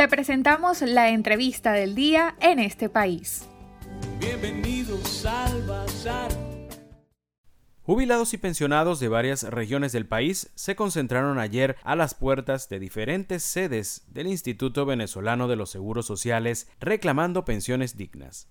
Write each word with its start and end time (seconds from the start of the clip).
Te 0.00 0.08
presentamos 0.08 0.80
la 0.80 1.10
entrevista 1.10 1.72
del 1.72 1.94
día 1.94 2.34
en 2.40 2.58
este 2.58 2.88
país. 2.88 3.46
Bienvenidos 4.18 5.26
al 5.26 5.62
Bazar. 5.66 6.30
Jubilados 7.82 8.32
y 8.32 8.38
pensionados 8.38 8.98
de 8.98 9.08
varias 9.08 9.42
regiones 9.42 9.92
del 9.92 10.06
país 10.06 10.48
se 10.54 10.74
concentraron 10.74 11.38
ayer 11.38 11.76
a 11.82 11.96
las 11.96 12.14
puertas 12.14 12.70
de 12.70 12.78
diferentes 12.78 13.42
sedes 13.42 14.06
del 14.08 14.28
Instituto 14.28 14.86
Venezolano 14.86 15.48
de 15.48 15.56
los 15.56 15.68
Seguros 15.68 16.06
Sociales 16.06 16.66
reclamando 16.80 17.44
pensiones 17.44 17.98
dignas. 17.98 18.48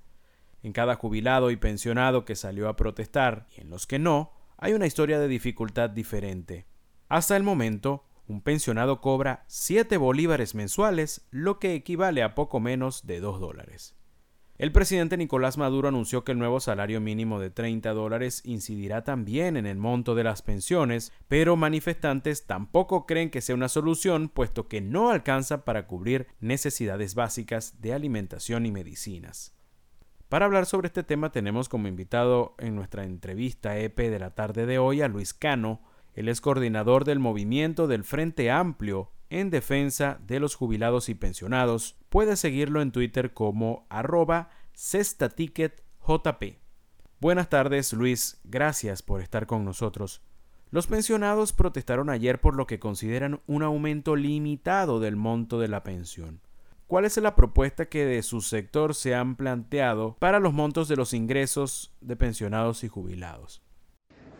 En 0.62 0.72
cada 0.72 0.94
jubilado 0.98 1.50
y 1.50 1.56
pensionado 1.56 2.26
que 2.26 2.36
salió 2.36 2.70
a 2.70 2.76
protestar 2.76 3.48
y 3.58 3.62
en 3.62 3.72
los 3.72 3.88
que 3.88 3.98
no, 3.98 4.34
hay 4.56 4.74
una 4.74 4.86
historia 4.86 5.18
de 5.18 5.28
dificultad 5.28 5.90
diferente. 5.90 6.68
Hasta 7.08 7.36
el 7.36 7.42
momento, 7.42 8.06
un 8.30 8.41
pensionado 8.41 9.02
cobra 9.02 9.43
7 9.48 9.98
bolívares 9.98 10.55
mensuales, 10.55 11.28
lo 11.32 11.60
que 11.60 11.74
equivale 11.74 12.24
a 12.24 12.36
poco 12.36 12.60
menos 12.60 13.06
de 13.06 13.20
2 13.20 13.39
dólares. 13.39 13.96
El 14.60 14.74
presidente 14.74 15.15
Nicolás 15.15 15.57
Maduro 15.57 15.87
anunció 15.87 16.25
que 16.25 16.34
el 16.34 16.37
nuevo 16.37 16.60
salario 16.60 17.00
mínimo 17.00 17.39
de 17.39 17.50
30 17.50 17.93
dólares 17.93 18.42
incidirá 18.43 19.06
también 19.06 19.56
en 19.56 19.65
el 19.65 19.78
monto 19.78 20.15
de 20.15 20.25
las 20.25 20.42
pensiones, 20.42 21.14
pero 21.29 21.56
manifestantes 21.56 22.46
tampoco 22.46 23.06
creen 23.06 23.29
que 23.29 23.39
sea 23.39 23.56
una 23.56 23.70
solución, 23.70 24.28
puesto 24.28 24.68
que 24.68 24.82
no 24.82 25.11
alcanza 25.11 25.64
para 25.64 25.87
cubrir 25.87 26.28
necesidades 26.42 27.15
básicas 27.15 27.82
de 27.82 27.93
alimentación 27.93 28.65
y 28.65 28.71
medicinas. 28.71 29.56
Para 30.28 30.46
hablar 30.46 30.65
sobre 30.65 30.87
este 30.87 31.04
tema 31.04 31.32
tenemos 31.32 31.70
como 31.70 31.87
invitado 31.87 32.56
en 32.59 32.75
nuestra 32.75 33.06
entrevista 33.06 33.80
EP 33.80 33.98
de 33.98 34.20
la 34.20 34.36
tarde 34.36 34.66
de 34.66 34.78
hoy 34.78 35.02
a 35.02 35.08
Luis 35.08 35.34
Cano, 35.34 35.81
él 36.14 36.28
es 36.28 36.42
coordinador 36.42 37.06
del 37.06 37.20
movimiento 37.20 37.88
del 37.88 38.04
Frente 38.04 38.52
Amplio 38.52 39.12
en 39.30 39.50
defensa 39.50 40.20
de 40.26 40.40
los 40.40 40.56
jubilados 40.56 41.09
y 41.09 41.16
pensionados. 41.16 41.98
Puede 42.09 42.36
seguirlo 42.36 42.82
en 42.82 42.92
Twitter 42.92 43.34
como 43.34 43.86
arroba 43.90 44.50
cestaticketjp. 44.76 46.58
Buenas 47.20 47.50
tardes 47.50 47.94
Luis, 47.94 48.40
gracias 48.44 49.04
por 49.04 49.22
estar 49.22 49.46
con 49.46 49.66
nosotros. 49.66 50.22
Los 50.72 50.88
pensionados 50.88 51.52
protestaron 51.52 52.10
ayer 52.10 52.40
por 52.40 52.56
lo 52.56 52.68
que 52.68 52.80
consideran 52.80 53.42
un 53.48 53.64
aumento 53.64 54.16
limitado 54.16 55.00
del 55.00 55.16
monto 55.16 55.60
de 55.60 55.68
la 55.68 55.84
pensión. 55.84 56.42
¿Cuál 56.86 57.06
es 57.06 57.18
la 57.18 57.36
propuesta 57.36 57.88
que 57.88 58.06
de 58.06 58.23
su 58.23 58.42
sector 58.42 58.96
se 58.96 59.14
han 59.14 59.36
planteado 59.36 60.16
para 60.20 60.40
los 60.40 60.54
montos 60.54 60.88
de 60.88 60.96
los 60.96 61.14
ingresos 61.14 61.96
de 62.02 62.16
pensionados 62.16 62.84
y 62.84 62.88
jubilados? 62.88 63.62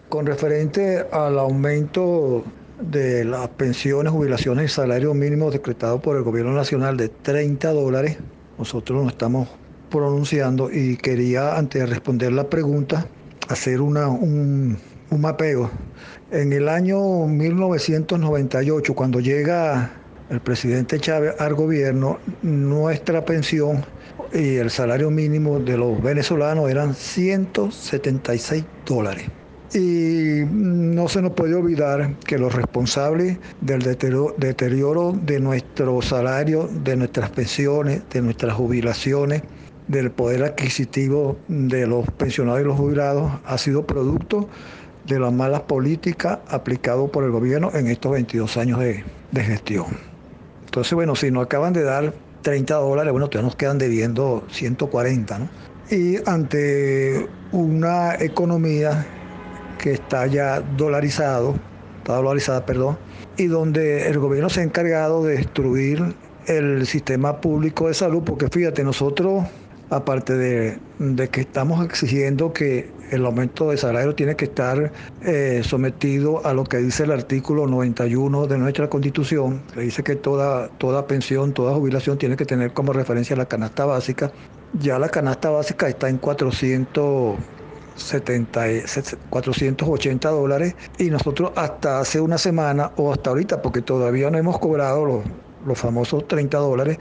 Con 0.10 0.26
referente 0.26 1.06
al 1.12 1.38
aumento 1.38 2.44
de 2.82 3.24
las 3.24 3.48
pensiones, 3.50 4.12
jubilaciones 4.12 4.66
y 4.66 4.74
salario 4.74 5.14
mínimo 5.14 5.52
decretado 5.52 6.02
por 6.02 6.18
el 6.18 6.24
gobierno 6.24 6.52
nacional 6.54 6.98
de 6.98 7.10
30 7.10 7.72
dólares, 7.74 8.18
nosotros 8.58 9.04
nos 9.04 9.12
estamos 9.12 9.48
pronunciando 9.92 10.72
y 10.72 10.98
quería, 10.98 11.56
antes 11.58 11.82
de 11.82 11.86
responder 11.86 12.32
la 12.32 12.50
pregunta, 12.50 13.06
hacer 13.50 13.82
un, 13.82 13.98
un 13.98 15.22
mapeo. 15.22 15.70
En 16.32 16.54
el 16.54 16.70
año 16.70 17.28
1998, 17.28 18.96
cuando 18.96 19.20
llega 19.20 19.92
el 20.32 20.42
presidente 20.42 21.00
Chávez 21.00 21.36
al 21.40 21.54
gobierno, 21.54 22.18
nuestra 22.42 23.26
pensión 23.26 23.86
y 24.34 24.56
el 24.56 24.72
salario 24.72 25.12
mínimo 25.12 25.60
de 25.60 25.78
los 25.78 26.02
venezolanos 26.02 26.68
eran 26.68 26.96
176 26.96 28.66
dólares. 28.88 29.30
Y 29.74 30.46
no 30.52 31.08
se 31.08 31.22
nos 31.22 31.34
puede 31.34 31.54
olvidar 31.54 32.16
que 32.26 32.40
los 32.40 32.56
responsables 32.56 33.38
del 33.62 33.82
deterioro 33.82 35.12
de 35.12 35.40
nuestro 35.40 36.02
salario, 36.02 36.68
de 36.84 36.96
nuestras 36.96 37.30
pensiones, 37.30 38.02
de 38.10 38.22
nuestras 38.22 38.56
jubilaciones, 38.56 39.44
del 39.88 40.12
poder 40.12 40.44
adquisitivo 40.44 41.38
de 41.48 41.88
los 41.88 42.10
pensionados 42.12 42.62
y 42.62 42.64
los 42.64 42.78
jubilados 42.78 43.32
ha 43.46 43.58
sido 43.58 43.86
producto 43.86 44.48
de 45.06 45.20
las 45.20 45.34
malas 45.34 45.62
políticas 45.62 46.40
aplicadas 46.48 47.10
por 47.10 47.24
el 47.24 47.32
gobierno 47.32 47.72
en 47.74 47.88
estos 47.88 48.12
22 48.12 48.58
años 48.58 48.80
de, 48.80 49.04
de, 49.32 49.44
gestión. 49.44 49.88
Entonces, 50.66 50.94
bueno, 50.94 51.16
si 51.16 51.32
nos 51.32 51.46
acaban 51.46 51.74
de 51.74 51.84
dar 51.84 52.14
30 52.44 52.76
dólares, 52.76 53.12
bueno, 53.12 53.28
todavía 53.28 53.48
nos 53.48 53.56
quedan 53.56 53.80
debiendo 53.80 54.44
140, 54.52 55.40
¿no? 55.40 55.50
Y 55.90 56.18
ante 56.30 57.28
una 57.52 58.14
economía 58.20 59.08
que 59.80 59.94
está 59.94 60.28
ya 60.28 60.60
dolarizado, 60.60 61.56
está 61.98 62.16
dolarizada, 62.18 62.66
perdón, 62.68 63.00
y 63.38 63.48
donde 63.48 64.08
el 64.08 64.20
gobierno 64.20 64.50
se 64.50 64.60
ha 64.60 64.64
encargado 64.64 65.24
de 65.24 65.38
destruir 65.38 66.14
el 66.46 66.86
sistema 66.86 67.42
público 67.42 67.88
de 67.88 67.94
salud, 67.94 68.22
porque 68.24 68.48
fíjate, 68.50 68.84
nosotros, 68.84 69.46
aparte 69.90 70.36
de, 70.36 70.80
que 71.30 71.42
estamos 71.42 71.84
exigiendo 71.86 72.54
que 72.54 72.92
el 73.12 73.26
aumento 73.26 73.72
de 73.72 73.78
salario 73.78 74.14
tiene 74.14 74.36
que 74.36 74.46
estar 74.46 74.92
eh, 75.24 75.62
sometido 75.64 76.46
a 76.46 76.54
lo 76.54 76.64
que 76.64 76.78
dice 76.78 77.04
el 77.04 77.12
artículo 77.12 77.66
91 77.66 78.48
de 78.48 78.58
nuestra 78.58 78.90
constitución, 78.90 79.62
que 79.74 79.82
dice 79.82 80.04
que 80.04 80.16
toda, 80.16 80.68
toda 80.78 81.08
pensión, 81.08 81.54
toda 81.54 81.74
jubilación 81.74 82.18
tiene 82.18 82.36
que 82.36 82.46
tener 82.46 82.74
como 82.74 82.94
referencia 82.94 83.36
la 83.36 83.46
canasta 83.46 83.86
básica. 83.86 84.32
Ya 84.80 85.00
la 85.00 85.10
canasta 85.10 85.50
básica 85.50 85.88
está 85.88 86.10
en 86.10 86.18
400 86.18 87.38
70, 88.00 88.66
480 89.30 90.30
dólares 90.30 90.76
y 90.98 91.10
nosotros 91.10 91.52
hasta 91.56 92.00
hace 92.00 92.20
una 92.20 92.38
semana 92.38 92.92
o 92.98 93.12
hasta 93.12 93.30
ahorita, 93.30 93.62
porque 93.62 93.82
todavía 93.82 94.30
no 94.30 94.38
hemos 94.38 94.60
cobrado 94.60 95.06
los, 95.06 95.24
los 95.66 95.78
famosos 95.78 96.28
30 96.28 96.58
dólares, 96.58 96.98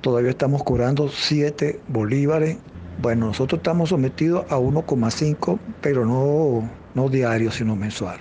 todavía 0.00 0.30
estamos 0.30 0.62
cobrando 0.62 1.08
7 1.08 1.80
bolívares. 1.88 2.56
Bueno, 3.02 3.26
nosotros 3.26 3.58
estamos 3.58 3.90
sometidos 3.90 4.46
a 4.50 4.58
1,5, 4.58 5.58
pero 5.82 6.06
no, 6.06 6.68
no 6.94 7.08
diario, 7.08 7.50
sino 7.50 7.76
mensual. 7.76 8.18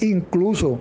Incluso 0.00 0.80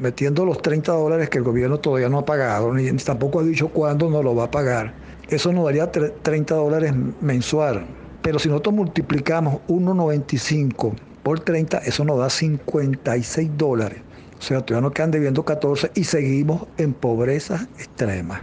metiendo 0.00 0.44
los 0.44 0.62
30 0.62 0.92
dólares 0.92 1.28
que 1.28 1.38
el 1.38 1.44
gobierno 1.44 1.78
todavía 1.78 2.08
no 2.08 2.18
ha 2.18 2.24
pagado, 2.24 2.72
ni 2.72 2.90
tampoco 2.92 3.40
ha 3.40 3.44
dicho 3.44 3.68
cuándo 3.68 4.10
nos 4.10 4.24
lo 4.24 4.34
va 4.34 4.44
a 4.44 4.50
pagar. 4.50 4.94
Eso 5.28 5.52
nos 5.52 5.64
daría 5.64 5.90
30 5.92 6.54
dólares 6.54 6.92
mensual. 7.20 7.86
Pero 8.22 8.38
si 8.38 8.48
nosotros 8.48 8.74
multiplicamos 8.74 9.60
1,95 9.68 10.94
por 11.22 11.40
30, 11.40 11.78
eso 11.78 12.04
nos 12.04 12.18
da 12.18 12.30
56 12.30 13.50
dólares. 13.56 14.00
O 14.38 14.42
sea, 14.42 14.60
todavía 14.60 14.88
nos 14.88 14.92
quedan 14.92 15.10
debiendo 15.10 15.44
14 15.44 15.92
y 15.94 16.04
seguimos 16.04 16.66
en 16.78 16.94
pobreza 16.94 17.68
extrema. 17.78 18.42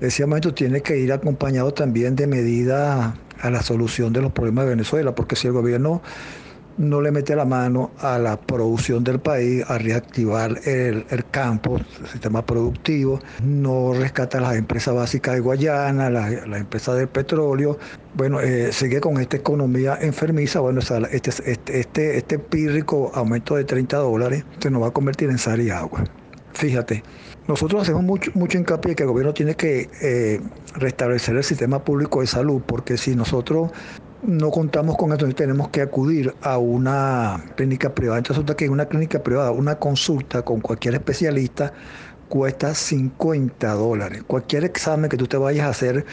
Decíamos, 0.00 0.36
esto 0.36 0.52
tiene 0.54 0.80
que 0.80 0.98
ir 0.98 1.12
acompañado 1.12 1.72
también 1.72 2.16
de 2.16 2.26
medidas 2.26 3.14
a 3.40 3.50
la 3.50 3.62
solución 3.62 4.12
de 4.12 4.22
los 4.22 4.32
problemas 4.32 4.64
de 4.64 4.70
Venezuela, 4.70 5.14
porque 5.14 5.36
si 5.36 5.46
el 5.46 5.52
gobierno 5.52 6.02
no 6.78 7.00
le 7.00 7.10
mete 7.10 7.36
la 7.36 7.44
mano 7.44 7.90
a 7.98 8.18
la 8.18 8.40
producción 8.40 9.04
del 9.04 9.20
país, 9.20 9.64
a 9.68 9.78
reactivar 9.78 10.58
el, 10.64 11.04
campo, 11.30 11.76
el 11.76 12.08
sistema 12.08 12.44
productivo, 12.44 13.20
no 13.42 13.92
rescata 13.92 14.40
las 14.40 14.56
empresas 14.56 14.94
básicas 14.94 15.34
de 15.34 15.40
Guayana, 15.40 16.10
las 16.10 16.48
la 16.48 16.58
empresas 16.58 16.96
del 16.96 17.08
petróleo, 17.08 17.78
bueno, 18.14 18.40
eh, 18.40 18.72
sigue 18.72 19.00
con 19.00 19.20
esta 19.20 19.36
economía 19.36 19.98
enfermiza, 20.00 20.60
bueno, 20.60 20.80
este, 20.80 21.30
este, 21.30 21.80
este, 21.80 22.16
este 22.16 22.38
pírrico 22.38 23.10
aumento 23.14 23.56
de 23.56 23.64
30 23.64 23.96
dólares 23.96 24.44
se 24.60 24.70
nos 24.70 24.82
va 24.82 24.88
a 24.88 24.92
convertir 24.92 25.30
en 25.30 25.38
sal 25.38 25.60
y 25.60 25.70
agua. 25.70 26.04
Fíjate, 26.52 27.02
nosotros 27.48 27.82
hacemos 27.82 28.02
mucho, 28.02 28.30
mucho 28.34 28.56
hincapié 28.56 28.94
que 28.94 29.02
el 29.02 29.08
gobierno 29.08 29.34
tiene 29.34 29.54
que 29.54 29.90
eh, 30.00 30.40
restablecer 30.76 31.36
el 31.36 31.44
sistema 31.44 31.82
público 31.82 32.20
de 32.20 32.26
salud, 32.26 32.62
porque 32.64 32.96
si 32.96 33.14
nosotros 33.16 33.70
no 34.26 34.50
contamos 34.50 34.96
con 34.96 35.12
esto, 35.12 35.28
tenemos 35.34 35.68
que 35.68 35.82
acudir 35.82 36.34
a 36.42 36.58
una 36.58 37.44
clínica 37.56 37.94
privada. 37.94 38.18
Entonces 38.18 38.36
resulta 38.36 38.56
que 38.56 38.64
en 38.64 38.72
una 38.72 38.86
clínica 38.86 39.22
privada, 39.22 39.50
una 39.50 39.76
consulta 39.76 40.42
con 40.42 40.60
cualquier 40.60 40.94
especialista 40.94 41.72
cuesta 42.28 42.74
50 42.74 43.72
dólares. 43.74 44.22
Cualquier 44.26 44.64
examen 44.64 45.10
que 45.10 45.16
tú 45.16 45.26
te 45.26 45.36
vayas 45.36 45.66
a 45.66 45.70
hacer, 45.70 46.06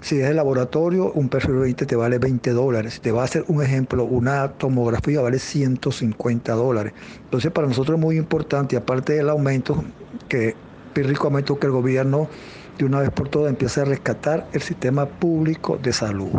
si 0.00 0.20
es 0.20 0.28
de 0.28 0.34
laboratorio, 0.34 1.12
un 1.12 1.28
perfil 1.28 1.54
20 1.54 1.86
te 1.86 1.96
vale 1.96 2.18
20 2.18 2.50
dólares. 2.50 2.94
Si 2.94 3.00
te 3.00 3.12
va 3.12 3.22
a 3.22 3.24
hacer 3.24 3.44
un 3.48 3.62
ejemplo, 3.62 4.04
una 4.04 4.52
tomografía 4.52 5.20
vale 5.20 5.38
150 5.38 6.52
dólares. 6.54 6.92
Entonces 7.24 7.52
para 7.52 7.68
nosotros 7.68 7.96
es 7.96 8.02
muy 8.02 8.16
importante, 8.16 8.76
aparte 8.76 9.14
del 9.14 9.28
aumento, 9.28 9.84
que 10.28 10.56
rico 10.94 11.28
aumento 11.28 11.58
que 11.58 11.66
el 11.66 11.72
gobierno 11.72 12.28
de 12.76 12.84
una 12.84 13.00
vez 13.00 13.10
por 13.10 13.28
todas 13.28 13.50
empiece 13.50 13.80
a 13.80 13.84
rescatar 13.84 14.48
el 14.52 14.62
sistema 14.62 15.06
público 15.06 15.78
de 15.80 15.92
salud. 15.92 16.30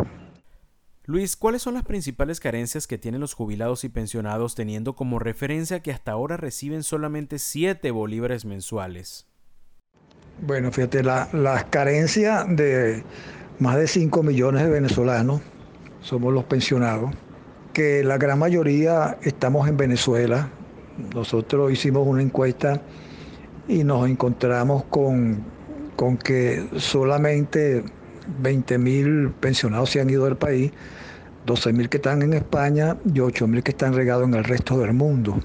Luis, 1.06 1.36
¿cuáles 1.36 1.60
son 1.60 1.74
las 1.74 1.84
principales 1.84 2.40
carencias 2.40 2.86
que 2.86 2.96
tienen 2.96 3.20
los 3.20 3.34
jubilados 3.34 3.84
y 3.84 3.90
pensionados 3.90 4.54
teniendo 4.54 4.94
como 4.94 5.18
referencia 5.18 5.80
que 5.80 5.92
hasta 5.92 6.12
ahora 6.12 6.38
reciben 6.38 6.82
solamente 6.82 7.38
7 7.38 7.90
bolívares 7.90 8.46
mensuales? 8.46 9.26
Bueno, 10.40 10.72
fíjate, 10.72 11.02
las 11.02 11.34
la 11.34 11.68
carencias 11.68 12.46
de 12.48 13.04
más 13.58 13.76
de 13.76 13.86
5 13.86 14.22
millones 14.22 14.62
de 14.62 14.70
venezolanos 14.70 15.42
somos 16.00 16.32
los 16.32 16.44
pensionados, 16.44 17.10
que 17.74 18.02
la 18.02 18.16
gran 18.16 18.38
mayoría 18.38 19.18
estamos 19.22 19.68
en 19.68 19.76
Venezuela. 19.76 20.50
Nosotros 21.14 21.70
hicimos 21.70 22.06
una 22.06 22.22
encuesta 22.22 22.80
y 23.68 23.84
nos 23.84 24.08
encontramos 24.08 24.84
con 24.84 25.44
con 25.96 26.16
que 26.16 26.66
solamente 26.78 27.84
20 28.40 28.78
mil 28.78 29.30
pensionados 29.40 29.90
se 29.90 30.00
han 30.00 30.10
ido 30.10 30.24
del 30.24 30.36
país, 30.36 30.72
12 31.46 31.72
mil 31.72 31.88
que 31.88 31.98
están 31.98 32.22
en 32.22 32.32
España 32.32 32.96
y 33.12 33.20
8 33.20 33.46
mil 33.46 33.62
que 33.62 33.72
están 33.72 33.94
regados 33.94 34.26
en 34.26 34.34
el 34.34 34.44
resto 34.44 34.78
del 34.78 34.94
mundo. 34.94 35.38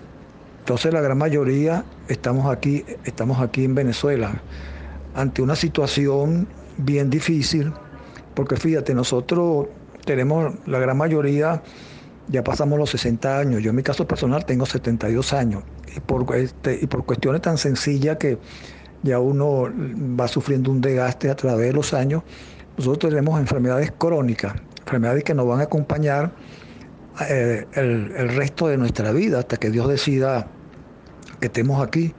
Entonces 0.60 0.94
la 0.94 1.02
gran 1.02 1.18
mayoría 1.18 1.84
estamos 2.08 2.52
aquí, 2.52 2.86
estamos 3.04 3.40
aquí 3.40 3.66
en 3.66 3.76
Venezuela 3.76 4.42
ante 5.16 5.42
una 5.42 5.56
situación 5.56 6.48
bien 6.78 7.10
difícil, 7.10 7.74
porque 8.36 8.56
fíjate, 8.56 8.94
nosotros 8.94 9.68
tenemos 10.06 10.54
la 10.66 10.80
gran 10.80 10.98
mayoría, 10.98 11.62
ya 12.28 12.44
pasamos 12.44 12.80
los 12.80 12.92
60 12.92 13.40
años, 13.40 13.62
yo 13.62 13.72
en 13.72 13.76
mi 13.76 13.84
caso 13.84 14.08
personal 14.08 14.46
tengo 14.46 14.66
72 14.66 15.34
años, 15.34 15.64
y 15.96 16.00
por, 16.00 16.36
este, 16.36 16.80
y 16.81 16.88
por 16.88 17.06
cuestiones 17.06 17.42
tan 17.42 17.58
sencillas 17.58 18.18
que 18.18 18.38
ya 19.04 19.20
uno 19.20 19.70
va 20.20 20.28
sufriendo 20.28 20.72
un 20.72 20.81
desgaste 20.81 21.30
a 21.30 21.36
través 21.36 21.68
de 21.68 21.74
los 21.74 21.94
años, 21.94 22.24
nosotros 22.80 23.12
tenemos 23.12 23.38
enfermedades 23.38 23.92
crónicas, 23.92 24.54
enfermedades 24.86 25.26
que 25.26 25.34
nos 25.34 25.46
van 25.46 25.60
a 25.60 25.64
acompañar 25.64 26.31
eh, 27.30 27.66
el, 27.74 28.30
resto 28.30 28.70
de 28.70 28.78
nuestra 28.78 29.12
vida 29.12 29.40
hasta 29.40 29.58
que 29.58 29.70
Dios 29.70 29.90
decida 29.90 30.48
que 31.42 31.48
estemos 31.48 31.86
aquí. 31.86 32.14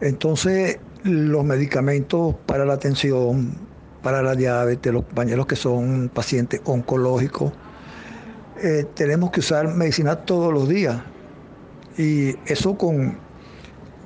Entonces, 0.00 0.78
los 1.02 1.44
medicamentos 1.44 2.36
para 2.46 2.64
la 2.64 2.74
atención, 2.74 3.56
para 4.00 4.22
la 4.22 4.36
diabetes, 4.36 4.92
los 4.92 5.04
compañeros 5.04 5.46
que 5.46 5.56
son 5.56 6.08
pacientes 6.14 6.60
oncológicos, 6.64 7.52
eh, 8.62 8.86
tenemos 8.94 9.32
que 9.32 9.40
usar 9.40 9.74
medicina 9.74 10.14
todos 10.14 10.52
los 10.52 10.68
días. 10.68 11.02
Y 11.96 12.36
eso 12.46 12.78
con, 12.78 13.18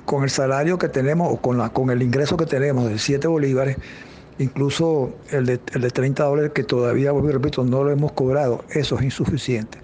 con 0.06 0.24
el 0.24 0.30
salario 0.30 0.78
que 0.78 0.88
tenemos 0.88 1.30
o 1.30 1.42
con, 1.42 1.58
la, 1.58 1.68
con 1.68 1.90
el 1.90 2.00
ingreso 2.00 2.38
que 2.38 2.46
tenemos 2.46 2.88
de 2.88 2.98
7 2.98 3.28
bolívares, 3.28 3.76
incluso 4.38 5.12
el 5.30 5.46
de, 5.46 5.60
el 5.74 5.82
de 5.82 5.90
30 5.90 6.24
dólares 6.24 6.52
que 6.54 6.64
todavía, 6.64 7.12
repito, 7.12 7.64
no 7.64 7.84
lo 7.84 7.90
hemos 7.90 8.12
cobrado, 8.12 8.64
eso 8.70 8.98
es 8.98 9.04
insuficiente. 9.04 9.78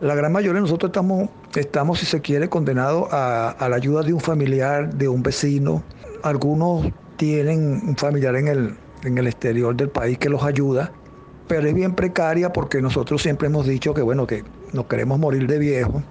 La 0.00 0.14
gran 0.14 0.32
mayoría 0.32 0.54
de 0.54 0.62
nosotros 0.62 0.90
estamos, 0.90 1.28
estamos 1.54 2.00
si 2.00 2.06
se 2.06 2.20
quiere, 2.20 2.48
condenados 2.48 3.12
a, 3.12 3.50
a 3.50 3.68
la 3.68 3.76
ayuda 3.76 4.02
de 4.02 4.12
un 4.12 4.20
familiar, 4.20 4.92
de 4.94 5.08
un 5.08 5.22
vecino, 5.22 5.82
algunos 6.22 6.86
tienen 7.16 7.80
un 7.86 7.96
familiar 7.96 8.34
en 8.36 8.48
el, 8.48 8.74
en 9.04 9.18
el 9.18 9.26
exterior 9.26 9.76
del 9.76 9.90
país 9.90 10.18
que 10.18 10.28
los 10.28 10.42
ayuda, 10.42 10.92
pero 11.48 11.68
es 11.68 11.74
bien 11.74 11.94
precaria 11.94 12.52
porque 12.52 12.80
nosotros 12.80 13.22
siempre 13.22 13.48
hemos 13.48 13.66
dicho 13.66 13.94
que 13.94 14.02
bueno, 14.02 14.26
que 14.26 14.44
no 14.72 14.88
queremos 14.88 15.18
morir 15.18 15.46
de 15.46 15.58
viejo 15.58 16.02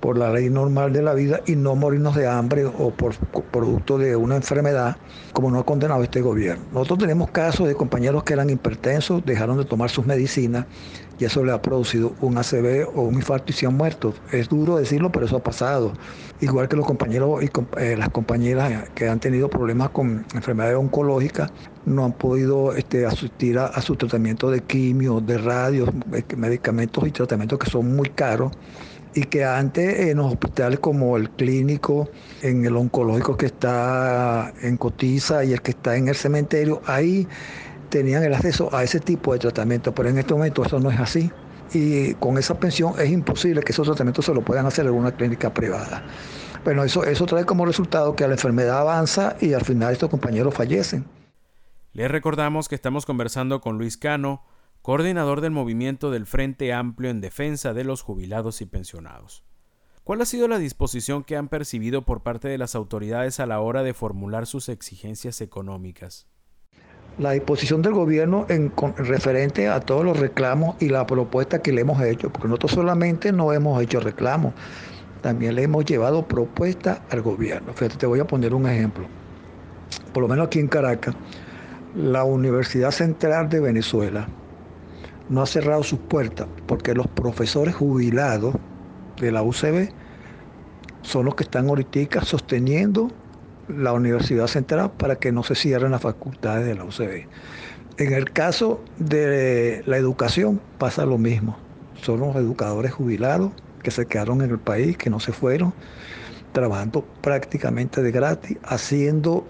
por 0.00 0.18
la 0.18 0.30
ley 0.32 0.50
normal 0.50 0.92
de 0.92 1.02
la 1.02 1.14
vida 1.14 1.40
y 1.46 1.56
no 1.56 1.74
morirnos 1.74 2.14
de 2.14 2.26
hambre 2.26 2.64
o 2.64 2.90
por, 2.90 3.16
producto 3.16 3.98
de 3.98 4.16
una 4.16 4.36
enfermedad, 4.36 4.96
como 5.32 5.50
no 5.50 5.58
ha 5.58 5.66
condenado 5.66 6.02
este 6.02 6.20
gobierno. 6.20 6.64
Nosotros 6.72 7.00
tenemos 7.00 7.30
casos 7.30 7.66
de 7.68 7.74
compañeros 7.74 8.24
que 8.24 8.32
eran 8.32 8.50
hipertensos, 8.50 9.24
dejaron 9.24 9.58
de 9.58 9.64
tomar 9.64 9.90
sus 9.90 10.06
medicinas 10.06 10.66
y 11.18 11.24
eso 11.24 11.42
le 11.44 11.52
ha 11.52 11.62
producido 11.62 12.14
un 12.20 12.36
ACV 12.36 12.88
o 12.94 13.02
un 13.02 13.14
infarto 13.14 13.46
y 13.48 13.52
se 13.54 13.66
han 13.66 13.74
muerto. 13.74 14.14
Es 14.32 14.48
duro 14.48 14.76
decirlo, 14.76 15.10
pero 15.10 15.26
eso 15.26 15.36
ha 15.36 15.42
pasado. 15.42 15.92
Igual 16.40 16.68
que 16.68 16.76
los 16.76 16.86
compañeros 16.86 17.42
y 17.42 17.50
eh, 17.78 17.96
las 17.96 18.10
compañeras 18.10 18.90
que 18.94 19.08
han 19.08 19.18
tenido 19.18 19.48
problemas 19.48 19.90
con 19.90 20.26
enfermedades 20.34 20.76
oncológicas, 20.76 21.50
no 21.86 22.04
han 22.04 22.12
podido 22.12 22.74
este, 22.74 23.06
asistir 23.06 23.58
a, 23.58 23.80
su 23.80 23.96
tratamiento 23.96 24.50
de 24.50 24.60
quimio, 24.60 25.20
de 25.20 25.38
radio, 25.38 25.86
medicamentos 26.36 27.06
y 27.06 27.12
tratamientos 27.12 27.58
que 27.60 27.70
son 27.70 27.94
muy 27.94 28.10
caros 28.10 28.52
y 29.16 29.24
que 29.24 29.44
antes 29.44 29.98
en 29.98 30.18
los 30.18 30.26
hospitales 30.26 30.78
como 30.78 31.16
el 31.16 31.30
clínico, 31.30 32.10
en 32.42 32.66
el 32.66 32.76
oncológico 32.76 33.36
que 33.38 33.46
está 33.46 34.52
en 34.60 34.76
Cotiza 34.76 35.42
y 35.42 35.54
el 35.54 35.62
que 35.62 35.70
está 35.70 35.96
en 35.96 36.08
el 36.08 36.14
cementerio, 36.14 36.82
ahí 36.84 37.26
tenían 37.88 38.22
el 38.24 38.34
acceso 38.34 38.68
a 38.76 38.84
ese 38.84 39.00
tipo 39.00 39.32
de 39.32 39.38
tratamiento, 39.38 39.94
pero 39.94 40.10
en 40.10 40.18
este 40.18 40.34
momento 40.34 40.62
eso 40.62 40.78
no 40.78 40.90
es 40.90 41.00
así. 41.00 41.30
Y 41.72 42.12
con 42.14 42.36
esa 42.36 42.60
pensión 42.60 42.92
es 42.98 43.10
imposible 43.10 43.62
que 43.62 43.72
esos 43.72 43.86
tratamientos 43.86 44.26
se 44.26 44.34
lo 44.34 44.42
puedan 44.42 44.66
hacer 44.66 44.84
en 44.84 44.92
una 44.92 45.12
clínica 45.12 45.52
privada. 45.52 46.04
Bueno, 46.62 46.84
eso, 46.84 47.02
eso 47.04 47.24
trae 47.24 47.46
como 47.46 47.64
resultado 47.64 48.14
que 48.14 48.26
la 48.28 48.34
enfermedad 48.34 48.80
avanza 48.80 49.36
y 49.40 49.54
al 49.54 49.64
final 49.64 49.94
estos 49.94 50.10
compañeros 50.10 50.52
fallecen. 50.52 51.06
Les 51.94 52.10
recordamos 52.10 52.68
que 52.68 52.74
estamos 52.74 53.06
conversando 53.06 53.62
con 53.62 53.78
Luis 53.78 53.96
Cano, 53.96 54.42
coordinador 54.86 55.40
del 55.40 55.50
movimiento 55.50 56.12
del 56.12 56.26
Frente 56.26 56.72
Amplio 56.72 57.10
en 57.10 57.20
defensa 57.20 57.74
de 57.74 57.82
los 57.82 58.02
jubilados 58.02 58.60
y 58.60 58.66
pensionados. 58.66 59.42
¿Cuál 60.04 60.20
ha 60.20 60.26
sido 60.26 60.46
la 60.46 60.60
disposición 60.60 61.24
que 61.24 61.36
han 61.36 61.48
percibido 61.48 62.02
por 62.02 62.22
parte 62.22 62.46
de 62.46 62.56
las 62.56 62.76
autoridades 62.76 63.40
a 63.40 63.46
la 63.46 63.58
hora 63.58 63.82
de 63.82 63.94
formular 63.94 64.46
sus 64.46 64.68
exigencias 64.68 65.40
económicas? 65.40 66.28
la 67.18 67.32
disposición 67.32 67.82
del 67.82 67.94
gobierno 67.94 68.46
en, 68.48 68.72
referente 68.98 69.68
a 69.68 69.80
todos 69.80 70.04
los 70.04 70.20
reclamos 70.20 70.80
y 70.80 70.88
la 70.88 71.04
propuesta 71.04 71.62
que 71.62 71.72
le 71.72 71.80
hemos 71.80 72.00
hecho, 72.02 72.30
porque 72.30 72.46
nosotros 72.46 72.72
solamente 72.72 73.32
no 73.32 73.52
hemos 73.52 73.82
hecho 73.82 73.98
reclamos, 73.98 74.52
también 75.20 75.56
le 75.56 75.64
hemos 75.64 75.84
llevado 75.84 76.28
propuestas 76.28 77.00
al 77.10 77.22
gobierno. 77.22 77.72
Fíjate, 77.72 77.96
te 77.96 78.06
voy 78.06 78.20
a 78.20 78.26
poner 78.26 78.54
un 78.54 78.68
ejemplo. 78.68 79.06
Por 80.12 80.22
lo 80.22 80.28
menos 80.28 80.46
aquí 80.46 80.60
en 80.60 80.68
Caracas, 80.68 81.16
la 81.96 82.22
Universidad 82.22 82.92
Central 82.92 83.48
de 83.48 83.58
Venezuela 83.58 84.28
no 85.28 85.42
ha 85.42 85.46
cerrado 85.46 85.82
sus 85.82 85.98
puertas 85.98 86.46
porque 86.66 86.94
los 86.94 87.06
profesores 87.08 87.74
jubilados 87.74 88.54
de 89.20 89.32
la 89.32 89.42
UCB 89.42 89.90
son 91.02 91.24
los 91.24 91.34
que 91.34 91.44
están 91.44 91.68
ahorita 91.68 92.24
sosteniendo 92.24 93.10
la 93.68 93.92
Universidad 93.92 94.46
Central 94.46 94.92
para 94.96 95.16
que 95.16 95.32
no 95.32 95.42
se 95.42 95.54
cierren 95.54 95.92
las 95.92 96.02
facultades 96.02 96.66
de 96.66 96.74
la 96.74 96.84
UCB. 96.84 97.26
En 97.98 98.12
el 98.12 98.30
caso 98.32 98.80
de 98.98 99.82
la 99.86 99.96
educación 99.96 100.60
pasa 100.78 101.06
lo 101.06 101.18
mismo. 101.18 101.56
Son 102.02 102.20
los 102.20 102.36
educadores 102.36 102.92
jubilados 102.92 103.52
que 103.82 103.90
se 103.90 104.06
quedaron 104.06 104.42
en 104.42 104.50
el 104.50 104.58
país, 104.58 104.98
que 104.98 105.10
no 105.10 105.18
se 105.18 105.32
fueron, 105.32 105.72
trabajando 106.52 107.04
prácticamente 107.22 108.02
de 108.02 108.10
gratis, 108.10 108.58
haciendo 108.64 109.46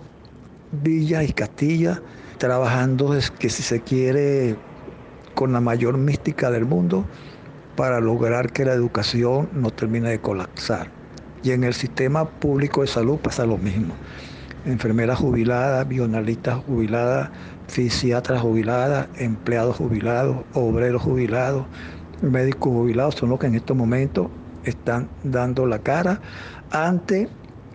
villas 0.71 1.29
y 1.29 1.33
castillas, 1.33 2.01
trabajando, 2.39 3.17
que 3.39 3.49
si 3.51 3.63
se 3.63 3.81
quiere, 3.83 4.57
con 5.37 5.53
la 5.53 5.61
mayor 5.61 5.99
mística 5.99 6.51
del 6.51 6.65
mundo 6.65 7.05
para 7.77 8.01
lograr 8.01 8.53
que 8.53 8.65
la 8.65 8.73
educación 8.73 9.51
no 9.53 9.71
termine 9.71 10.09
de 10.09 10.19
colapsar. 10.19 10.89
Y 11.43 11.51
en 11.51 11.63
el 11.63 11.75
sistema 11.75 12.25
público 12.25 12.81
de 12.81 12.87
salud 12.87 13.19
pasa 13.19 13.45
lo 13.45 13.59
mismo. 13.59 13.95
Enfermeras 14.65 15.19
jubiladas, 15.19 15.87
bionalistas 15.87 16.65
jubiladas, 16.65 17.29
fisiatras 17.69 18.41
jubiladas, 18.41 19.09
empleados 19.19 19.77
jubilados, 19.77 20.39
obreros 20.55 21.03
jubilados, 21.03 21.67
médicos 22.23 22.73
jubilados 22.73 23.15
son 23.17 23.29
los 23.29 23.39
que 23.39 23.47
en 23.47 23.57
estos 23.57 23.77
momentos 23.77 24.29
están 24.65 25.11
dando 25.23 25.67
la 25.67 25.81
cara 25.81 26.23
ante 26.71 27.29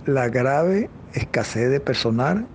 la 0.06 0.30
grave 0.30 0.90
escasez 1.14 1.70
de 1.70 1.80
personal 1.80 2.48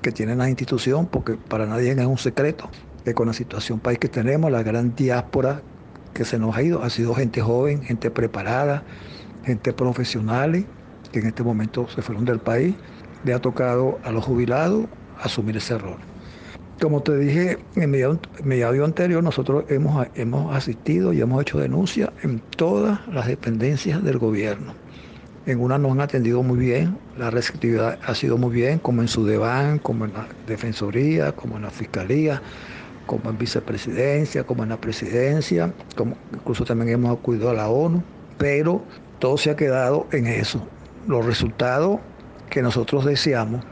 que 0.00 0.12
tiene 0.12 0.36
la 0.36 0.48
institución, 0.48 1.06
porque 1.06 1.34
para 1.34 1.66
nadie 1.66 1.90
es 1.90 2.06
un 2.06 2.18
secreto 2.18 2.70
que 3.04 3.14
con 3.14 3.26
la 3.26 3.32
situación 3.32 3.80
país 3.80 3.98
que 3.98 4.08
tenemos, 4.08 4.50
la 4.50 4.62
gran 4.62 4.94
diáspora 4.94 5.62
que 6.14 6.24
se 6.24 6.38
nos 6.38 6.56
ha 6.56 6.62
ido, 6.62 6.82
ha 6.82 6.90
sido 6.90 7.14
gente 7.14 7.40
joven, 7.40 7.82
gente 7.82 8.10
preparada, 8.10 8.82
gente 9.44 9.72
profesional 9.72 10.64
que 11.10 11.20
en 11.20 11.26
este 11.26 11.42
momento 11.42 11.88
se 11.88 12.02
fueron 12.02 12.24
del 12.24 12.38
país. 12.38 12.74
Le 13.24 13.34
ha 13.34 13.38
tocado 13.38 13.98
a 14.04 14.10
los 14.10 14.24
jubilados 14.24 14.86
asumir 15.20 15.56
ese 15.56 15.74
error. 15.74 15.96
Como 16.80 17.00
te 17.00 17.16
dije 17.16 17.58
en 17.76 17.90
mediado, 17.90 18.84
anterior, 18.84 19.22
nosotros 19.22 19.64
hemos, 19.68 20.06
hemos 20.16 20.54
asistido 20.56 21.12
y 21.12 21.20
hemos 21.20 21.42
hecho 21.42 21.58
denuncias 21.60 22.10
en 22.22 22.40
todas 22.56 23.06
las 23.08 23.28
dependencias 23.28 24.02
del 24.02 24.18
gobierno. 24.18 24.74
En 25.46 25.60
una 25.60 25.78
nos 25.78 25.92
han 25.92 26.00
atendido 26.00 26.42
muy 26.42 26.58
bien, 26.58 26.96
la 27.16 27.30
receptividad 27.30 27.98
ha 28.04 28.14
sido 28.14 28.36
muy 28.36 28.52
bien, 28.52 28.78
como 28.78 29.02
en 29.02 29.08
Sudeban, 29.08 29.78
como 29.78 30.04
en 30.06 30.12
la 30.12 30.26
Defensoría, 30.46 31.32
como 31.32 31.56
en 31.56 31.62
la 31.62 31.70
Fiscalía, 31.70 32.42
como 33.06 33.30
en 33.30 33.38
Vicepresidencia, 33.38 34.44
como 34.44 34.62
en 34.62 34.70
la 34.70 34.80
Presidencia, 34.80 35.72
como 35.96 36.16
incluso 36.32 36.64
también 36.64 36.90
hemos 36.90 37.16
acudido 37.16 37.50
a 37.50 37.54
la 37.54 37.68
ONU, 37.68 38.02
pero 38.38 38.82
todo 39.18 39.36
se 39.36 39.50
ha 39.50 39.56
quedado 39.56 40.06
en 40.12 40.26
eso. 40.26 40.66
Los 41.06 41.24
resultados 41.24 42.00
que 42.50 42.62
nosotros 42.62 43.04
deseamos 43.04 43.64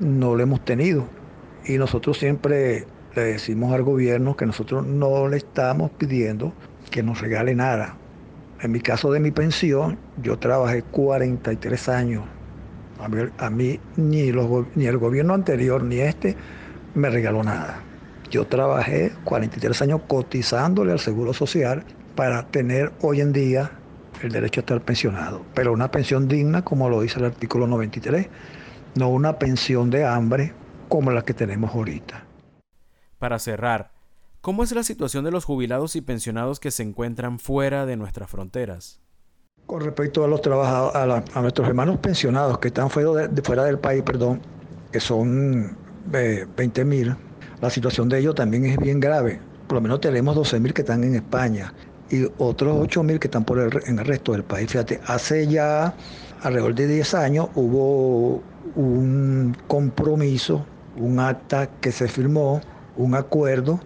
no 0.00 0.34
lo 0.34 0.42
hemos 0.42 0.64
tenido. 0.64 1.06
Y 1.66 1.78
nosotros 1.78 2.18
siempre 2.18 2.86
le 3.14 3.22
decimos 3.22 3.72
al 3.72 3.82
gobierno 3.82 4.36
que 4.36 4.46
nosotros 4.46 4.84
no 4.84 5.28
le 5.28 5.36
estamos 5.36 5.90
pidiendo 5.92 6.52
que 6.90 7.02
nos 7.02 7.20
regale 7.20 7.54
nada. 7.54 7.96
En 8.60 8.72
mi 8.72 8.80
caso 8.80 9.12
de 9.12 9.20
mi 9.20 9.30
pensión, 9.30 9.98
yo 10.22 10.38
trabajé 10.38 10.82
43 10.82 11.88
años. 11.88 12.24
A 13.38 13.50
mí, 13.50 13.78
ni, 13.96 14.32
ni 14.74 14.86
el 14.86 14.98
gobierno 14.98 15.34
anterior 15.34 15.82
ni 15.82 15.96
este 16.00 16.36
me 16.94 17.10
regaló 17.10 17.42
nada. 17.42 17.83
Yo 18.34 18.48
trabajé 18.48 19.12
43 19.22 19.82
años 19.82 20.00
cotizándole 20.08 20.90
al 20.90 20.98
Seguro 20.98 21.32
Social 21.32 21.84
para 22.16 22.48
tener 22.48 22.90
hoy 23.00 23.20
en 23.20 23.32
día 23.32 23.70
el 24.22 24.32
derecho 24.32 24.58
a 24.58 24.62
estar 24.62 24.80
pensionado, 24.80 25.46
pero 25.54 25.72
una 25.72 25.92
pensión 25.92 26.26
digna 26.26 26.64
como 26.64 26.90
lo 26.90 27.00
dice 27.00 27.20
el 27.20 27.26
artículo 27.26 27.68
93, 27.68 28.26
no 28.96 29.08
una 29.08 29.38
pensión 29.38 29.88
de 29.88 30.04
hambre 30.04 30.52
como 30.88 31.12
las 31.12 31.22
que 31.22 31.32
tenemos 31.32 31.76
ahorita. 31.76 32.26
Para 33.20 33.38
cerrar, 33.38 33.92
¿cómo 34.40 34.64
es 34.64 34.72
la 34.72 34.82
situación 34.82 35.24
de 35.24 35.30
los 35.30 35.44
jubilados 35.44 35.94
y 35.94 36.00
pensionados 36.00 36.58
que 36.58 36.72
se 36.72 36.82
encuentran 36.82 37.38
fuera 37.38 37.86
de 37.86 37.96
nuestras 37.96 38.28
fronteras? 38.28 39.00
Con 39.64 39.80
respecto 39.80 40.24
a 40.24 40.26
los 40.26 40.42
trabajadores, 40.42 41.24
a, 41.36 41.40
nuestros 41.40 41.68
hermanos 41.68 41.98
pensionados 41.98 42.58
que 42.58 42.66
están 42.66 42.90
fuera, 42.90 43.28
de, 43.28 43.42
fuera 43.42 43.62
del 43.62 43.78
país, 43.78 44.02
perdón, 44.02 44.40
que 44.90 44.98
son 44.98 45.76
eh, 46.12 46.48
20 46.56 46.84
mil, 46.84 47.16
la 47.60 47.70
situación 47.70 48.08
de 48.08 48.18
ellos 48.18 48.34
también 48.34 48.66
es 48.66 48.76
bien 48.76 49.00
grave. 49.00 49.40
Por 49.66 49.76
lo 49.76 49.80
menos 49.80 50.00
tenemos 50.00 50.34
12 50.34 50.60
mil 50.60 50.74
que 50.74 50.82
están 50.82 51.04
en 51.04 51.14
España 51.14 51.72
y 52.10 52.26
otros 52.38 52.76
8 52.80 53.02
mil 53.02 53.18
que 53.18 53.28
están 53.28 53.44
por 53.44 53.58
en 53.86 53.98
el 53.98 54.04
resto 54.04 54.32
del 54.32 54.44
país. 54.44 54.70
Fíjate, 54.70 55.00
hace 55.06 55.46
ya 55.46 55.94
alrededor 56.42 56.74
de 56.74 56.86
10 56.86 57.14
años 57.14 57.48
hubo 57.54 58.42
un 58.76 59.56
compromiso, 59.66 60.64
un 60.96 61.18
acta 61.18 61.68
que 61.80 61.92
se 61.92 62.08
firmó, 62.08 62.60
un 62.96 63.14
acuerdo 63.14 63.80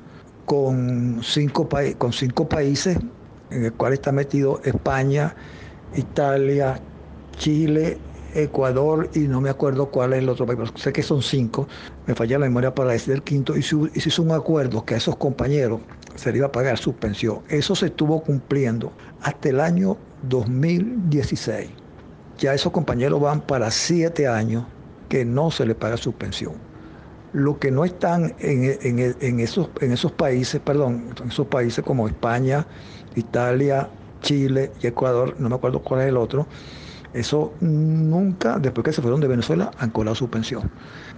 con 0.45 1.21
cinco 1.23 1.69
países 1.69 2.99
en 3.51 3.65
el 3.65 3.73
cual 3.73 3.93
está 3.93 4.13
metido 4.13 4.61
España, 4.65 5.35
Italia, 5.95 6.81
Chile, 7.37 7.99
Ecuador 8.35 9.11
y 9.15 9.21
no 9.21 9.41
me 9.41 9.51
acuerdo 9.51 9.87
cuál 9.87 10.13
es 10.13 10.21
el 10.21 10.29
otro 10.29 10.47
país, 10.47 10.59
sé 10.77 10.93
que 10.93 11.03
son 11.03 11.23
cinco, 11.23 11.69
me 12.07 12.15
falla 12.15 12.39
la 12.39 12.47
memoria 12.47 12.75
para 12.75 12.93
decir 12.93 13.15
el 13.15 13.23
quinto, 13.23 13.57
y 13.57 13.63
se, 13.63 13.77
hizo 13.95 14.23
un 14.23 14.33
acuerdo 14.33 14.85
que 14.85 14.95
a 14.95 14.97
esos 14.97 15.17
compañeros 15.17 15.81
se 16.15 16.31
les 16.31 16.39
iba 16.39 16.47
a 16.47 16.53
pagar 16.53 16.79
su 16.79 16.95
pensión. 16.95 17.41
Eso 17.49 17.75
se 17.75 17.87
estuvo 17.87 18.23
cumpliendo 18.23 18.93
hasta 19.23 19.49
el 19.49 19.61
año 19.61 19.97
2016. 20.23 21.71
Ya 22.39 22.55
esos 22.55 22.73
compañeros 22.73 23.21
van 23.21 23.41
para 23.41 23.71
siete 23.71 24.29
años 24.29 24.65
que 25.09 25.25
no 25.25 25.51
se 25.51 25.67
les 25.67 25.77
paga 25.77 25.97
su 25.97 26.13
pensión. 26.13 26.55
Lo 27.33 27.59
que 27.59 27.71
no 27.71 27.85
están 27.85 28.35
en, 28.39 29.41
esos, 29.41 29.71
en 29.81 29.93
esos 29.93 30.13
países, 30.13 30.61
perdón, 30.61 31.15
en 31.23 31.29
esos 31.29 31.47
países 31.47 31.85
como 31.85 32.09
España, 32.09 32.67
Italia, 33.15 33.91
Chile 34.21 34.73
y 34.83 34.87
Ecuador, 34.87 35.37
no 35.39 35.49
me 35.49 35.57
acuerdo 35.57 35.81
cuál 35.81 36.03
es 36.03 36.09
el 36.09 36.17
otro, 36.17 36.47
eso 37.15 37.53
nunca, 37.61 38.59
después 38.59 38.85
que 38.85 38.93
se 38.93 39.03
fueron 39.03 39.21
de 39.21 39.29
Venezuela, 39.29 39.71
han 39.79 39.91
cobrado 39.91 40.15
su 40.15 40.29
pensión. 40.29 40.71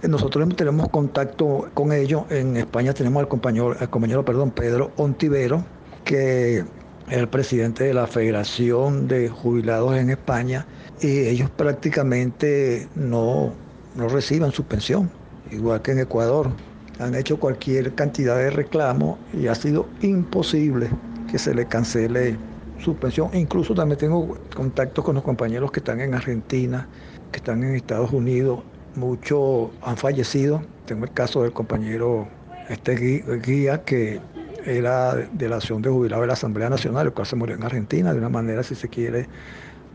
Nosotros 0.07 0.47
tenemos 0.55 0.89
contacto 0.89 1.69
con 1.73 1.91
ellos. 1.91 2.23
En 2.29 2.57
España 2.57 2.93
tenemos 2.93 3.21
al 3.21 3.27
compañero, 3.27 3.75
al 3.79 3.89
compañero 3.89 4.23
perdón, 4.23 4.51
Pedro 4.51 4.91
Ontivero, 4.97 5.63
que 6.05 6.59
es 6.59 7.17
el 7.17 7.27
presidente 7.27 7.83
de 7.83 7.93
la 7.93 8.07
Federación 8.07 9.07
de 9.07 9.29
Jubilados 9.29 9.97
en 9.97 10.09
España, 10.09 10.65
y 11.01 11.19
ellos 11.27 11.49
prácticamente 11.49 12.87
no, 12.95 13.53
no 13.95 14.07
reciben 14.07 14.51
su 14.51 14.63
pensión, 14.63 15.11
igual 15.51 15.81
que 15.81 15.91
en 15.91 15.99
Ecuador. 15.99 16.51
Han 16.99 17.15
hecho 17.15 17.39
cualquier 17.39 17.95
cantidad 17.95 18.37
de 18.37 18.51
reclamos 18.51 19.17
y 19.33 19.47
ha 19.47 19.55
sido 19.55 19.87
imposible 20.01 20.89
que 21.31 21.39
se 21.39 21.55
le 21.55 21.65
cancele 21.65 22.37
suspensión. 22.81 23.29
Incluso 23.33 23.73
también 23.73 23.97
tengo 23.97 24.37
contacto 24.55 25.03
con 25.03 25.15
los 25.15 25.23
compañeros 25.23 25.71
que 25.71 25.79
están 25.79 26.01
en 26.01 26.13
Argentina, 26.13 26.87
que 27.31 27.37
están 27.37 27.63
en 27.63 27.75
Estados 27.75 28.11
Unidos. 28.11 28.63
Muchos 28.95 29.69
han 29.81 29.97
fallecido. 29.97 30.61
Tengo 30.85 31.05
el 31.05 31.13
caso 31.13 31.43
del 31.43 31.53
compañero 31.53 32.27
este 32.69 32.95
guía 33.43 33.83
que 33.83 34.21
era 34.65 35.15
de 35.15 35.49
la 35.49 35.57
acción 35.57 35.81
de 35.81 35.89
jubilado 35.89 36.21
de 36.21 36.27
la 36.27 36.33
Asamblea 36.33 36.69
Nacional, 36.69 37.07
el 37.07 37.13
cual 37.13 37.25
se 37.25 37.35
murió 37.35 37.55
en 37.55 37.63
Argentina 37.63 38.13
de 38.13 38.19
una 38.19 38.29
manera, 38.29 38.63
si 38.63 38.75
se 38.75 38.87
quiere, 38.89 39.27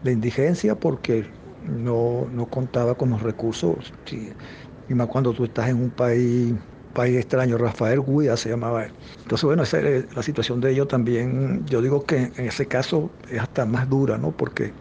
de 0.03 0.13
indigencia 0.13 0.75
porque 0.75 1.27
no, 1.63 2.27
no 2.33 2.47
contaba 2.47 2.95
con 2.95 3.11
los 3.11 3.23
recursos. 3.23 3.93
Y 4.89 4.95
más 4.95 5.09
cuando 5.09 5.33
tú 5.33 5.45
estás 5.45 5.69
en 5.69 5.77
un 5.77 5.91
país 5.91 6.55
país 6.97 7.19
extraño, 7.19 7.59
Rafael 7.59 8.01
Guida 8.03 8.39
se 8.39 8.49
llamaba 8.49 8.87
él. 8.87 8.93
Entonces, 9.19 9.45
bueno, 9.45 9.65
esa 9.65 9.81
es 9.81 10.17
la 10.17 10.23
situación 10.23 10.61
de 10.63 10.71
ellos 10.71 10.89
también, 10.89 11.67
yo 11.67 11.83
digo 11.83 12.07
que 12.07 12.33
en 12.35 12.47
ese 12.47 12.67
caso 12.69 13.13
es 13.29 13.39
hasta 13.39 13.67
más 13.67 13.87
dura, 13.91 14.17
¿no? 14.17 14.33
Porque 14.33 14.75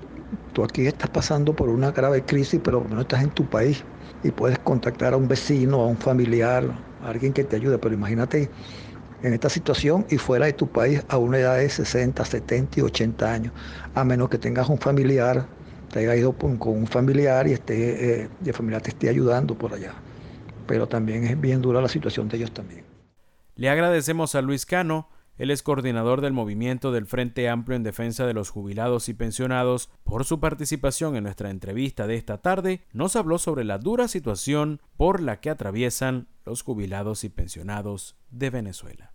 tú 0.54 0.64
aquí 0.64 0.88
estás 0.88 1.10
pasando 1.10 1.54
por 1.56 1.70
una 1.70 1.92
grave 1.92 2.24
crisis, 2.24 2.62
pero 2.64 2.86
no 2.90 3.02
estás 3.02 3.22
en 3.22 3.32
tu 3.32 3.50
país 3.50 3.86
y 4.24 4.32
puedes 4.32 4.60
contactar 4.60 5.14
a 5.14 5.18
un 5.18 5.28
vecino, 5.28 5.82
a 5.82 5.88
un 5.88 5.98
familiar, 5.98 6.86
a 7.00 7.10
alguien 7.10 7.34
que 7.34 7.44
te 7.44 7.58
ayude, 7.58 7.80
pero 7.80 7.94
imagínate 7.94 8.52
en 9.22 9.34
esta 9.34 9.50
situación 9.50 10.06
y 10.10 10.18
fuera 10.18 10.46
de 10.46 10.54
tu 10.54 10.72
país 10.72 11.04
a 11.10 11.18
una 11.18 11.40
edad 11.40 11.58
de 11.58 11.70
60, 11.70 12.24
70 12.24 12.80
y 12.80 12.84
80 12.84 13.34
años, 13.34 13.54
a 13.94 14.06
menos 14.06 14.30
que 14.30 14.38
tengas 14.38 14.70
un 14.70 14.78
familiar, 14.80 15.50
te 15.90 16.00
haya 16.00 16.16
ido 16.16 16.38
con 16.38 16.58
un 16.62 16.88
familiar 16.88 17.48
y 17.48 17.54
esté, 17.54 18.24
eh, 18.24 18.30
el 18.46 18.54
familiar 18.54 18.82
te 18.82 18.92
esté 18.92 19.10
ayudando 19.10 19.58
por 19.58 19.74
allá 19.74 19.96
pero 20.68 20.88
también 20.88 21.24
es 21.26 21.40
bien 21.40 21.62
dura 21.62 21.82
la 21.82 21.90
situación 21.90 22.28
de 22.30 22.38
ellos 22.38 22.52
también. 22.52 22.84
Le 23.56 23.70
agradecemos 23.70 24.36
a 24.36 24.42
Luis 24.42 24.66
Cano, 24.66 25.10
él 25.38 25.52
es 25.52 25.64
coordinador 25.64 26.22
del 26.22 26.34
movimiento 26.34 26.92
del 26.92 27.08
Frente 27.08 27.50
Amplio 27.50 27.76
en 27.76 27.84
Defensa 27.84 28.26
de 28.26 28.34
los 28.34 28.50
Jubilados 28.50 29.10
y 29.10 29.14
Pensionados, 29.14 29.90
por 30.04 30.24
su 30.24 30.40
participación 30.40 31.16
en 31.16 31.24
nuestra 31.24 31.50
entrevista 31.50 32.08
de 32.08 32.16
esta 32.16 32.38
tarde. 32.38 32.86
Nos 32.94 33.16
habló 33.16 33.38
sobre 33.38 33.66
la 33.66 33.78
dura 33.78 34.08
situación 34.08 34.82
por 34.96 35.22
la 35.22 35.42
que 35.42 35.50
atraviesan 35.50 36.28
los 36.46 36.62
jubilados 36.62 37.24
y 37.24 37.30
pensionados 37.30 38.16
de 38.30 38.50
Venezuela. 38.50 39.15